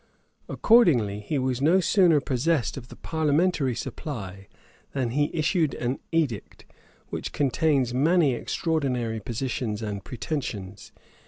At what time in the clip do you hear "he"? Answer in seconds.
1.19-1.37, 5.11-5.29